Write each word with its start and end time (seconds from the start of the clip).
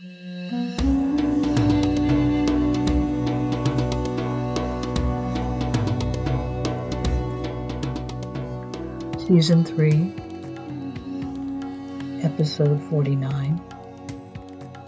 Season 0.00 0.16
3, 9.64 10.12
Episode 12.24 12.82
49 12.90 13.60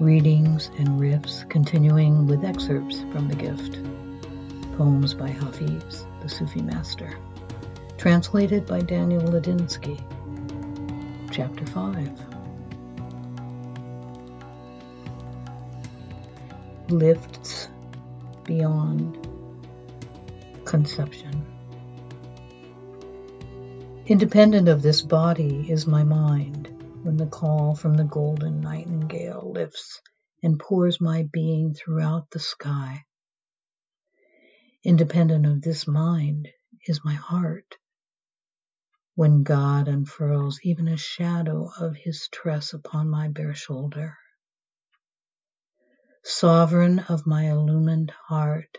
Readings 0.00 0.70
and 0.76 1.00
Riffs, 1.00 1.48
continuing 1.48 2.26
with 2.26 2.44
excerpts 2.44 3.00
from 3.10 3.28
The 3.28 3.36
Gift. 3.36 3.78
Poems 4.76 5.14
by 5.14 5.30
Hafiz, 5.30 6.04
the 6.20 6.28
Sufi 6.28 6.60
master. 6.60 7.16
Translated 7.96 8.66
by 8.66 8.82
Daniel 8.82 9.22
Ladinsky. 9.22 9.98
Chapter 11.32 11.64
5 11.64 12.39
Lifts 16.90 17.68
Beyond 18.44 19.16
Conception. 20.64 21.46
Independent 24.06 24.68
of 24.68 24.82
this 24.82 25.00
body 25.00 25.70
is 25.70 25.86
my 25.86 26.02
mind 26.02 26.66
when 27.04 27.16
the 27.16 27.26
call 27.26 27.76
from 27.76 27.94
the 27.94 28.04
golden 28.04 28.60
nightingale 28.60 29.52
lifts 29.54 30.00
and 30.42 30.58
pours 30.58 31.00
my 31.00 31.28
being 31.32 31.74
throughout 31.74 32.28
the 32.30 32.40
sky. 32.40 33.04
Independent 34.82 35.46
of 35.46 35.62
this 35.62 35.86
mind 35.86 36.48
is 36.88 37.04
my 37.04 37.14
heart 37.14 37.76
when 39.14 39.44
God 39.44 39.86
unfurls 39.86 40.58
even 40.64 40.88
a 40.88 40.96
shadow 40.96 41.70
of 41.78 41.94
his 41.94 42.28
tress 42.32 42.72
upon 42.72 43.08
my 43.08 43.28
bare 43.28 43.54
shoulder. 43.54 44.16
Sovereign 46.22 46.98
of 46.98 47.26
my 47.26 47.50
illumined 47.50 48.10
heart 48.10 48.76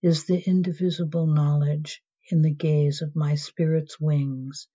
is 0.00 0.24
the 0.24 0.40
indivisible 0.40 1.26
knowledge 1.26 2.02
in 2.30 2.40
the 2.40 2.50
gaze 2.54 3.02
of 3.02 3.14
my 3.14 3.34
spirit's 3.34 4.00
wings, 4.00 4.68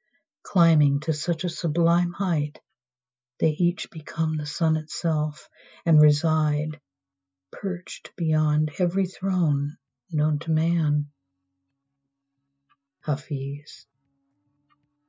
climbing 0.44 1.00
to 1.00 1.12
such 1.12 1.44
a 1.44 1.50
sublime 1.50 2.12
height, 2.12 2.59
they 3.40 3.50
each 3.50 3.90
become 3.90 4.38
the 4.38 4.45
sun 4.45 4.78
itself 4.78 5.50
and 5.88 6.00
reside, 6.00 6.80
perched 7.52 8.16
beyond 8.16 8.70
every 8.78 9.08
throne 9.08 9.75
known 10.12 10.38
to 10.38 10.52
man. 10.52 11.09
Hafiz. 13.00 13.88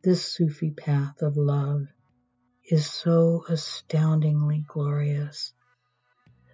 This 0.02 0.24
Sufi 0.24 0.70
path 0.70 1.20
of 1.20 1.36
love 1.36 1.86
is 2.64 2.90
so 2.90 3.44
astoundingly 3.46 4.64
glorious 4.66 5.52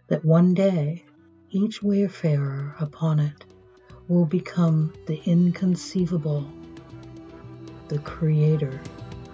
that 0.09 0.25
one 0.25 0.55
day 0.55 1.05
each 1.51 1.83
wayfarer 1.83 2.75
upon 2.81 3.21
it 3.21 3.45
will 4.09 4.27
become 4.27 4.93
the 5.07 5.23
inconceivable, 5.25 6.51
the 7.89 7.99
creator 8.01 8.81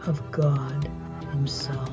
of 0.06 0.30
God 0.30 0.88
Himself. 1.30 1.88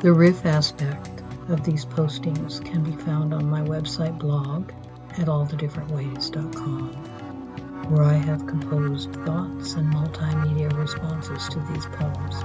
The 0.00 0.12
riff 0.12 0.44
aspect 0.46 1.22
of 1.48 1.64
these 1.64 1.84
postings 1.84 2.64
can 2.64 2.82
be 2.82 2.92
found 3.04 3.32
on 3.32 3.48
my 3.48 3.62
website 3.62 4.18
blog 4.18 4.72
at 5.12 5.26
allthedifferentways.com, 5.28 7.21
where 7.88 8.04
I 8.04 8.14
have 8.14 8.46
composed 8.46 9.12
thoughts 9.24 9.74
and 9.74 9.92
multimedia 9.92 10.76
responses 10.76 11.48
to 11.48 11.60
these 11.72 11.86
poems. 11.86 12.42